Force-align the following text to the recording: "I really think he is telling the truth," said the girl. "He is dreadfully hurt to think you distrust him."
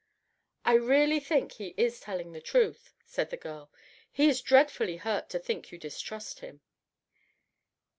"I 0.65 0.73
really 0.73 1.19
think 1.19 1.51
he 1.51 1.75
is 1.77 1.99
telling 1.99 2.31
the 2.31 2.41
truth," 2.41 2.91
said 3.05 3.29
the 3.29 3.37
girl. 3.37 3.71
"He 4.11 4.27
is 4.27 4.41
dreadfully 4.41 4.97
hurt 4.97 5.29
to 5.29 5.37
think 5.37 5.71
you 5.71 5.77
distrust 5.77 6.39
him." 6.39 6.61